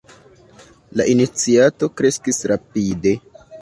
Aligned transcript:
La 1.01 1.07
iniciato 1.13 1.93
kreskis 2.01 2.45
rapide. 2.55 3.19